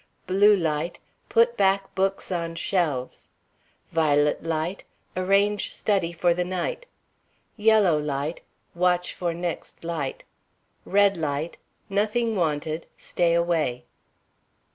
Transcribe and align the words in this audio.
Blue 0.25 0.55
light 0.55 0.97
Put 1.29 1.55
back 1.55 1.93
books 1.93 2.31
on 2.31 2.55
shelves. 2.55 3.29
Violet 3.91 4.41
light 4.41 4.83
Arrange 5.15 5.71
study 5.71 6.11
for 6.11 6.33
the 6.33 6.43
night. 6.43 6.87
Yellow 7.55 7.99
light 7.99 8.41
Watch 8.73 9.13
for 9.13 9.31
next 9.35 9.83
light. 9.83 10.23
Red 10.85 11.17
light 11.17 11.59
Nothing 11.87 12.35
wanted; 12.35 12.87
stay 12.97 13.35
away. 13.35 13.85